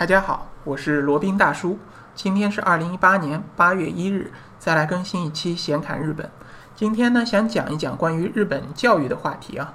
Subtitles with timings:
[0.00, 1.78] 大家好，我是罗宾大叔。
[2.14, 6.30] 今天是二零一八年八月一日，再来更新一期闲侃日本。
[6.74, 9.74] 今天呢，想讲一讲关于日本教育的话题啊。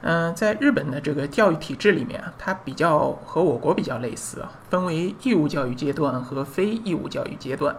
[0.00, 7.76] 嗯，在日本的这个教育体制里面，它比较和我国比较类似啊，分为义务教育阶段和非义务教育阶段。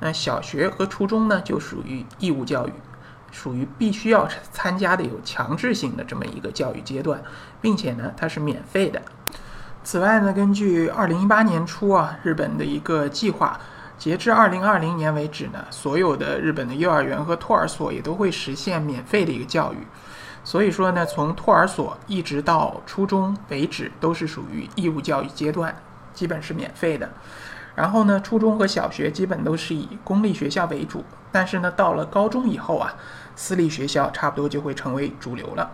[0.00, 2.72] 那小学和初中呢，就属于义务教育，
[3.30, 7.22] 属于必须要参加的有强制性的这么一个教育阶段，
[7.60, 9.00] 并且呢，它是免费的。
[9.82, 13.58] 此外呢，根据二零一八年初啊，日本的一个计划，
[13.96, 19.78] 截至二零二零年为止呢，所有的日本的幼儿园和托儿所也都会实现免费的一个教育。
[20.44, 25.74] 所以说呢，从托儿所一直到初中为止，都是属于义务教育阶段，
[26.12, 27.08] 基本是免费的。
[27.74, 31.02] 然后呢，初中和小学基本都是以公立学校为主，
[31.32, 32.94] 但是呢，到了高中以后啊，
[33.34, 35.70] 私立学校差不多就会成为主流了。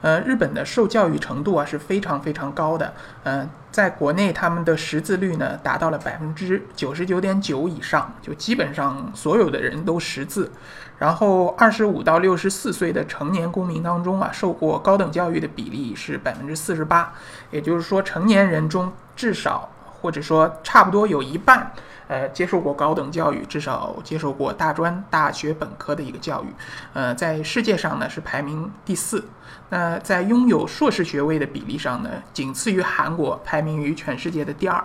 [0.00, 2.94] 呃，日本的受教育程度啊是非常非常高的。
[3.24, 10.52] 嗯，在国内他们的识字率呢达到了百分之九十九点九以上，就基本上所有的人都识字。
[10.98, 17.12] 然后二十五到六十四岁的成年公民当中啊，受过高等教育的比例是百分之四十八，
[17.50, 19.68] 也就是说成年人中至少
[20.00, 21.72] 或者说差不多有一半。
[22.08, 26.46] 呃，接受过高等教育，至少接受过大专、大学本科的一个教育，
[26.94, 29.22] 呃，在世界上呢是排名第四。
[29.70, 34.82] 那在拥有硕士学位的比例上呢，仅次于韩国，排名于全世界的第二。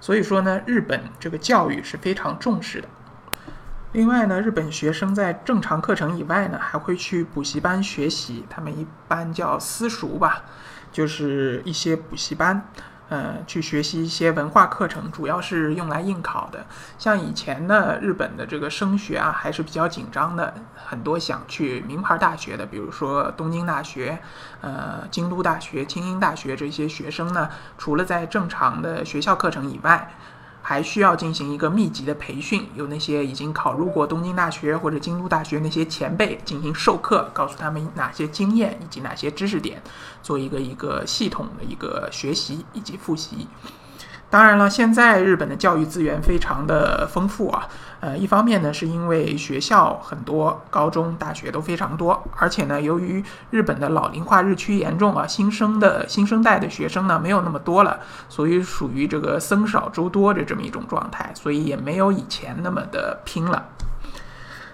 [0.00, 2.88] 所以说呢，日本这个教育是非常重视的。
[3.92, 10.42] 另外呢，日本学生在正常课程以外呢，还会去补习班学习，他们一般叫私塾吧，
[10.92, 12.68] 就是一些补习班。
[13.08, 16.66] 呃，去学习一些文化课程，主要是用来应考的。
[16.98, 24.18] 像以前呢，日本的这个升学啊，还是比较紧张的，很多想去名牌大学的，比如说东京大学、
[24.60, 30.12] 呃京都大学、清英大学这些学生呢，除了在正常的学校课程以外，
[30.68, 39.80] 还需要进行一个密集的培训，有那些已经考入过东京大学或者京都大学那些前辈进行授课，告诉他们哪些经验以及哪些知识点，
[40.24, 43.46] 做一个一个系统的一个学习以及复习。
[44.28, 47.68] 当然了，现在日本的教育资源非常的丰富啊。
[48.00, 63.64] 呃，一方面呢，是因为学校很多，高中、大学都非常多，而且呢，由于日本的老龄化日趋严重啊，新生的新生代的学生呢没有那么多了，所以属于这个僧少粥多的这么一种状态，所以也没有以前那么的拼了。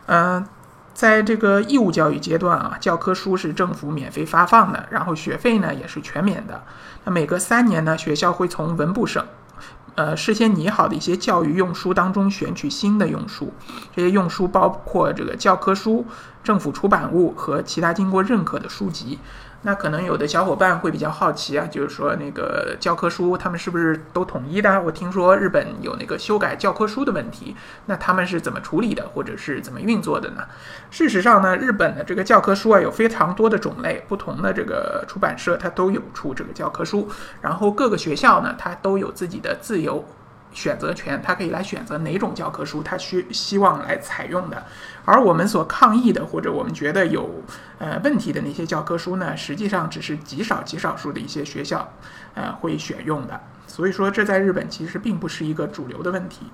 [0.06, 0.44] 嗯，
[0.92, 6.62] 在这个义务教育阶段啊，教科书是政府免费发放的，然后学费呢也是全免的。
[7.04, 9.24] 那每隔三年呢，学校会从文部省。
[9.94, 13.52] 呃，事先拟好的一些教育用书当中选取新的用书，
[13.94, 16.06] 这些用书包括这个教科书、
[16.42, 19.18] 政府出版物和其他经过认可的书籍。
[19.64, 24.82] 那可能有的小伙伴会比较好奇啊，就是说那个教科书他们是不是都统一的？
[24.82, 27.56] 我听说日本有那个修改教科书的问题，
[27.86, 30.42] 那他们是怎么处理的，或者是怎么运作的呢？
[30.90, 37.08] 事实上呢，日本的这个教科书啊有非常多的种类，不同的这个出版社它都有出这个教科书，
[37.40, 40.04] 然后各个学校呢它都有自己的自由。
[40.52, 44.64] 选择权，他可以来选择哪种教科书，他需希望来采用的。
[45.04, 47.42] 而我们所抗议的，或者我们觉得有
[47.78, 51.92] 呃问题的那些教科书呢，实际上只是极少极少数的一些学校
[52.34, 53.40] 呃会选用的。
[53.66, 56.46] 所以说，这在日本其实并不是一个主流的问题。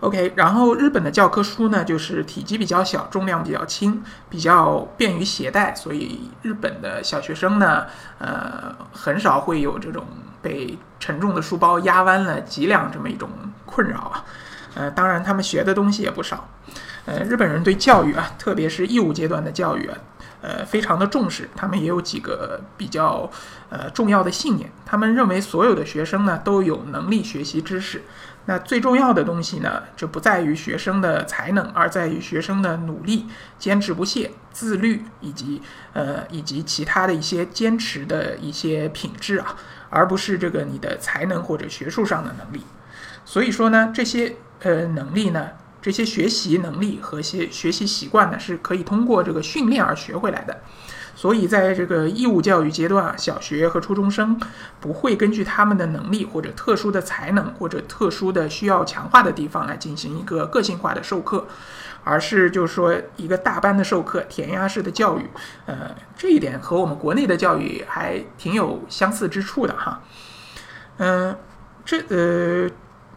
[0.00, 7.86] OK，然后日本的教科书呢，就是体积比较小，重量比较轻，比较便于携带，所以日本的小学生呢，
[8.18, 10.04] 呃，很少会有这种
[10.44, 13.28] 被沉重的书包压弯了脊梁这么一种
[13.64, 14.24] 困扰啊。
[14.74, 16.48] 呃，当然他们学的东西也不少。
[17.06, 19.96] 呃，日本人对教育啊，特别是义务阶段的教育啊，
[20.42, 21.48] 呃，非常的重视。
[21.56, 23.30] 他们也有几个比较
[23.70, 28.02] 呃重要的信念，他们认为所有的学生呢都有能力学习知识。
[28.46, 33.26] 那最重要的东西呢，就不在于学生的才能，而在于学生的努力、
[33.58, 35.62] 坚持不懈、自律，以及
[35.94, 39.56] 呃以及其他的一些坚持的一些品质啊，
[39.88, 42.62] 而不是这个你的才能或者学术上的能力。
[43.24, 45.48] 所以说呢，这些呃能力呢，
[45.80, 50.60] 这些学习能力和些学习习惯呢，是可以通过这个训练而学回来的。
[51.24, 54.38] 所以，在这个义务教育阶段，小学和初中生
[54.78, 61.46] 不会根据他们的能力或者特殊的才能或者特殊的需要强化的地方来进行一个个性化的授课，
[62.04, 65.22] 而是就是说一个大班的授课，填鸭式的教育。
[65.64, 70.02] 呃，这一点和我们国内的教育还挺有相似之处的哈。
[70.98, 71.34] 嗯，
[71.86, 72.70] 这呃。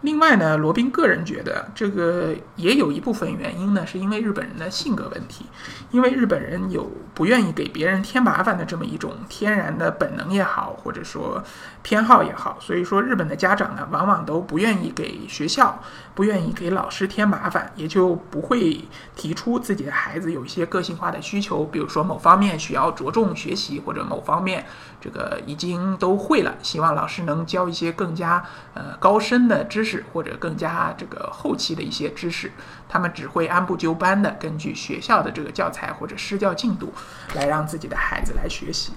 [0.08, 5.46] 另外呢，罗宾个人觉得这个也有一部分原因呢，是因为日本人的性格问题，
[5.92, 11.44] 因为日本人有不愿意给别人添麻烦的这么一种天然的本能也好，或者说
[11.82, 15.84] 偏好也好，所以说日本的家长呢，往往都不愿意给学校、
[16.16, 24.66] 不愿意给老师添麻烦，也就不会提出自己的孩子有一些个性化的需求，比如说某方面需要着重学习，或者某方面
[25.02, 28.42] 这个已经都会了，希望老师能教一些更加
[28.74, 29.97] 呃高深的知识。
[30.12, 32.52] 或者更加这个后期的一些知识，
[32.88, 36.94] 他们只会按部就班的根据学校的这个教材或者施教进度
[37.36, 38.94] 来让自己的孩子来学习。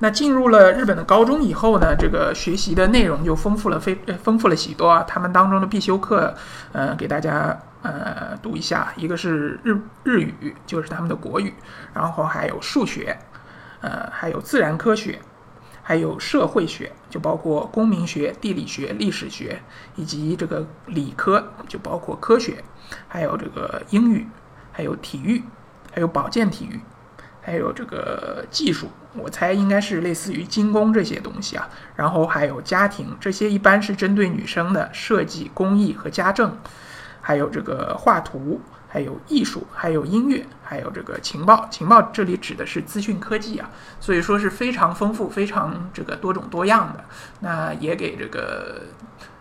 [0.00, 5.04] 那进入了日本的高中以后呢，这个学习的内容就丰富了，非丰富了许多。
[5.08, 6.32] 他们当中的必修课，
[6.70, 11.52] 呃，给大家呃读一下，一个是日日语，就是他们的国语，
[11.92, 13.18] 然后还有数学，
[13.80, 15.18] 呃，还有自然科学。
[15.88, 19.58] 还有社会学，就包括公民学、地理学、历史学，
[19.96, 22.62] 以及这个理科，就包括科学，
[23.08, 24.28] 还有这个英语，
[24.70, 25.42] 还有体育，
[25.90, 26.78] 还有保健体育，
[27.40, 31.66] 还有这个技术，我猜应该是类似于精工这些东西啊。
[31.96, 36.54] 然后还有家庭，这些一般是针对女生的设计、工艺和家政，
[37.22, 38.60] 还有这个画图。
[38.90, 41.68] 还有艺术，还有音乐，还有这个情报。
[41.70, 43.68] 情报这里指的是资讯科技啊，
[44.00, 47.04] 所以说是非常丰富、非常这个多种多样的。
[47.40, 48.84] 那也给这个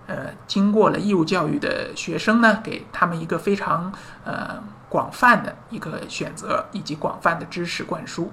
[0.05, 3.91] 呃经过了义务教育的学生呢，给他们一个非常
[4.25, 8.31] 呃广泛的一个选择，以及广泛的知识灌输。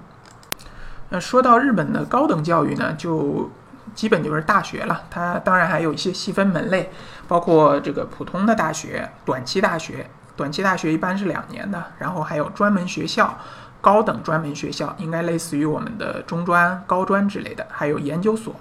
[1.09, 3.49] 那说到日本的高等教育呢，就
[3.93, 5.03] 基本就是大学了。
[5.09, 6.91] 它当然还有一些细分门类，
[7.25, 10.09] 包括这个普通的大学、短期大学。
[10.35, 13.37] 短期大学一般是两年的，然后还有专门学校、
[13.79, 18.53] 高等专门学校，应该类似于我们的中专、高专之类的，还有研究所。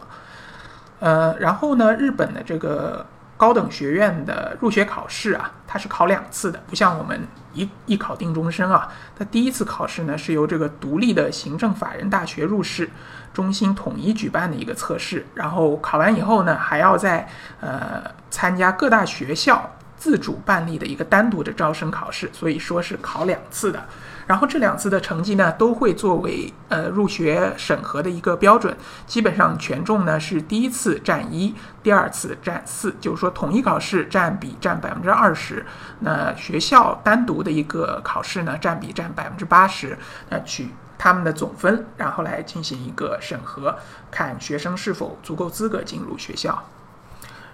[1.00, 3.04] 呃，然后呢，日本的这个
[3.36, 7.20] 高等学院的入学考试啊，它是考两次的，不像我们
[7.52, 8.88] 一一考定终身啊。
[9.18, 12.88] 它第一次考试呢，是由这个独立的行政法人大学入试
[13.32, 17.28] 中心统一举办的一个测试，然后考完以后呢，还要在
[17.60, 19.68] 呃参加各大学校。
[19.96, 23.84] 自主办理的一个单独的招生考试，所以说是考两次的。
[24.26, 28.74] 然后这两次的成绩呢，都会作为呃入学审核的一个标准。
[29.06, 35.66] 基本上权重呢是第一次占一，第二次占四，就是说统一考试占比占百分之二十，
[36.00, 39.98] 那学校单独的一个考试呢占比占百分之八十。
[40.30, 43.76] 那取他们的总分，然后来进行一个审核，
[44.10, 46.64] 看学生是否足够资格进入学校。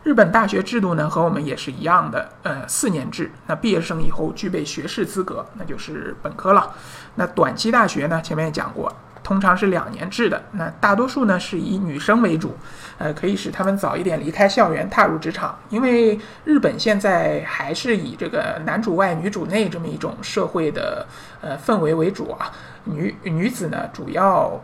[0.03, 3.31] 日本大学制度呢，和我们也是一样的，呃，四年制。
[3.47, 6.75] 那毕业生以后具备学士资格，那就是本科了。
[7.17, 8.91] 那短期大学呢，前面也讲过，
[9.23, 10.43] 通常是两年制的。
[10.53, 12.57] 那大多数呢是以女生为主，
[12.97, 15.59] 呃，可以使他们早一点离开校园，踏入职场。
[15.69, 21.07] 因为日本现在还是以这个男主外女主内这么一种社会的
[21.43, 22.51] 呃氛围为主啊，
[22.85, 24.59] 女女子呢主要。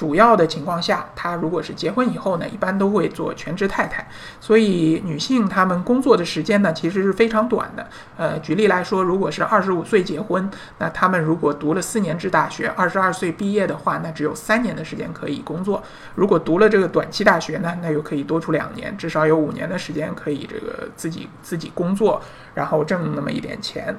[0.00, 4.08] 主要的情况下，她如果是结婚以后呢，一般都会做全职太太。
[4.40, 7.86] 所以女性她们工作的时间呢，其实是非常短的。
[8.16, 15.82] 呃，举例来说，如果是二十五岁结婚，那她们如果读了四年制大学，二十二岁毕业的话，那只有三年的时间可以工作。
[16.14, 22.22] 如果读了这个短期大学呢，那又可以多出两年，至少有五年的时间可以这个自己自己工作，
[22.54, 23.94] 然后挣那么一点钱。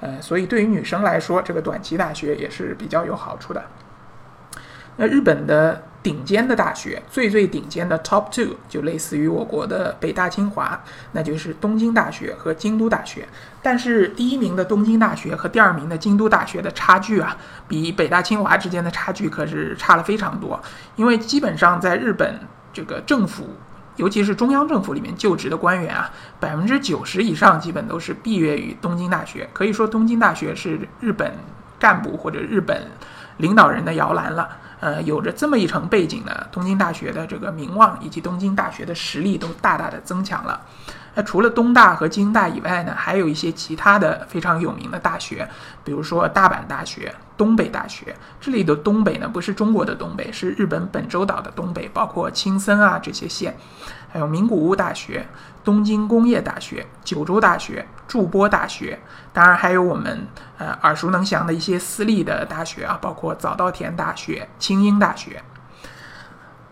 [0.00, 3.62] 呃，所以对于女生来说，这个短期大学也是比较有好处的。
[4.96, 10.78] 那日本的顶尖的大学，最最顶尖的 top two 就类似于我国的北大清华，
[11.12, 13.26] 那就是东京大学和京都大学。
[13.62, 17.36] 但是第一名的东京大学和第二名的京都大学的差距啊，
[17.68, 20.60] 比北大清华之间的差距可是差了非常多。
[20.96, 22.40] 因为基本上在日本
[22.72, 23.50] 这个政府，
[23.96, 29.48] 尤其是中央政府里面就职的官员啊，百分之九十以上基本都是毕业于东京大学。
[29.52, 31.32] 可以说东京大学是日本
[31.78, 32.88] 干部或者日本
[33.36, 34.58] 领导人的摇篮了。
[34.82, 40.60] 呃，有着这么一层背景呢，东京大学的这个名望以及东京大学的实力都大大的增强了。
[41.14, 45.46] 那除了东大和京大以外呢，还有一些其他的非常有名的大学，
[45.84, 48.16] 比如说大阪大学、东北大学。
[48.40, 53.54] 这里的东北呢，不是中国的东北，是日本本州岛的东北，包括青森啊这些县，
[54.10, 55.26] 还有名古屋大学、
[55.62, 58.98] 东京工业大学、九州大学、筑波大学，
[59.34, 60.26] 当然还有我们
[60.56, 65.42] 呃耳熟能详的一些私立的大学啊，包括早稻田大学、清英大学。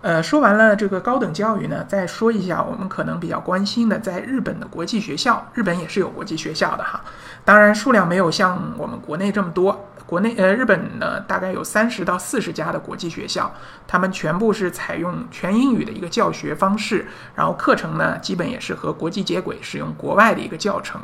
[0.02, 7.02] 呃，说完了这个高等教育呢，再说一下我们可能比较关心的，在日本的国际学校，日本也是有国际学校的哈，
[7.44, 9.86] 当然数量没有像我们国内这么多。
[10.06, 13.54] 国内呃，日本呢大概有三十到四十家的国际学校，
[13.86, 21.00] 他们全部是采用全英语的一个教学方式，然后课程呢基本也是和国际接轨，使用国外的一个教程。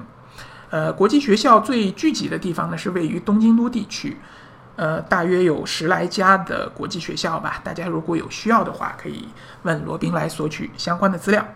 [0.71, 4.17] 呃，国际学校最聚集的地方呢是位于东京都地区。
[4.77, 7.61] 呃，大约有十来家的国际学校吧。
[7.65, 9.29] 大家如果有需要的话，可以
[9.63, 11.47] 问罗宾来索取相关的资料。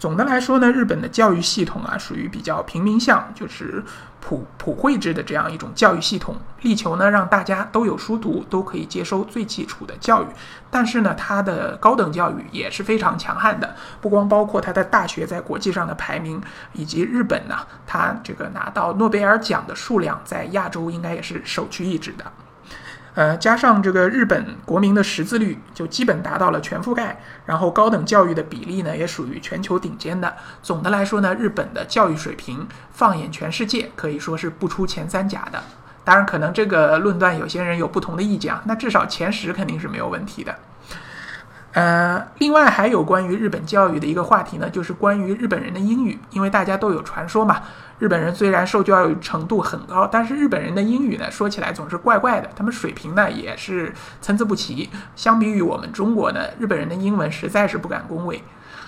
[0.00, 3.84] 总的来说呢，日本的教育系统啊，属于比较平民向，就是
[4.18, 10.26] 普普惠制的这样一种教育系统，力求呢让大家都有书读，都可以接收最基础的教育。
[10.70, 16.40] 但是呢，它的高等教育也是非常强悍的，不光包括它的大学在国际上的排名，
[16.72, 17.54] 以及日本呢，
[17.86, 22.24] 它这个拿到诺贝尔奖的数量，在亚洲应该也是首屈一指的。
[23.14, 30.32] 呃，加上这个日本国民的识字率就基本达到了全覆盖，然后高等教育的比例呢也属于全球顶尖的。
[30.62, 35.60] 总的来说呢，日本的教育水平放眼全世界可以说是不出前三甲的。
[36.04, 40.54] 当然，可能这个论断有些人有不同的意见啊，那至少前十肯定是没有问题的。
[41.72, 47.62] 呃，另外还有关于日本教育的一个话题呢，就是关于日本人的英语，因为大家都有传说嘛。
[48.00, 54.90] 日本人虽然受教育程度很高，但是日本人的英语呢，说起来总是怪怪的，他们水平呢也是参差不齐。
[55.14, 58.42] 相比于我们中国呢，日本人的英文实在是不敢恭维。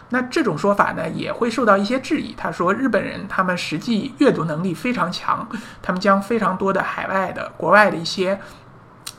[0.08, 2.34] 那这种说法呢，也会受到一些质疑。
[2.36, 5.48] 他说，日本人他们实际阅读能力非常强，
[5.80, 8.40] 他们将非常多的海外的、国外的一些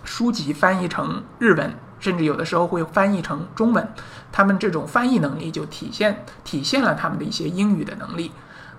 [0.03, 3.87] 书籍翻译成日文，甚至有的时候会翻译成中文。
[4.31, 8.31] 他们这种翻译能力就体现体现了他们的一些英语的能力。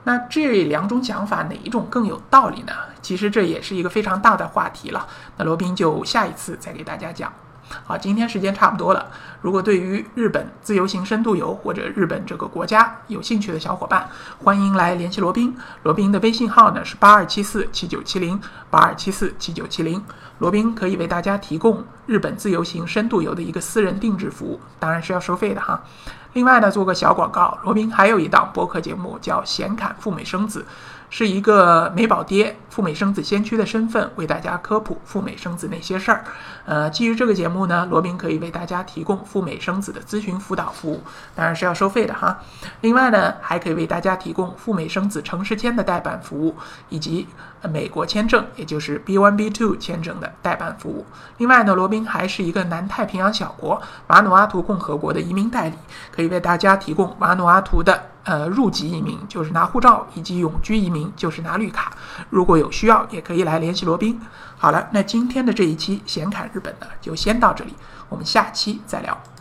[0.04, 2.72] 那这两种讲法哪一种更有道理呢？
[3.00, 5.06] 其实这也是一个非常大的话题了。
[5.38, 7.32] 那罗宾就下一次再给大家讲。
[7.82, 9.10] 好，今天时间差不多了。
[9.40, 14.08] 如果对于日本自由行深度游或者日本这个国家有兴趣的小伙伴，
[14.42, 15.54] 欢迎来联系罗宾。
[15.82, 18.40] 罗宾的微信号呢是八二七四七九七零
[18.70, 20.02] 八二七四七九七零。
[20.38, 25.82] 罗宾可以为大家提供日本自由行深度游的一个私人定制服务，当然是要收费的哈。
[26.34, 30.60] 另外呢，做个小广告，罗宾还有一档播客节目叫《闲侃赴美生子》。
[31.10, 36.24] 是一个美宝爹赴美生子先驱的身份，为大家科普赴美生子那些事儿。
[36.64, 41.00] 呃，基于这个节目呢，罗宾可以为大家提供赴美生子的咨询辅导服务，
[41.36, 42.40] 当然是要收费的哈。
[42.80, 46.56] 另外呢，还可以为大家提供赴美生子城市签的代办服务，
[46.88, 47.28] 以及
[47.70, 51.06] 美国签证，也就是 B1、B2 签证的代办服务。
[51.36, 55.76] 另外呢，罗宾还是一个南太平洋小国瓦努阿图共和国的移民代理，
[56.10, 58.10] 可以为大家提供瓦努阿图的。
[58.24, 61.92] 呃，入籍移民就是拿护照，以及永居移民就是拿绿卡。
[62.30, 64.18] 如果有需要，也可以来联系罗宾。
[64.56, 67.74] 好了，那今天的这一期闲侃日本呢，就先到这里，
[68.08, 69.33] 我们下期再聊。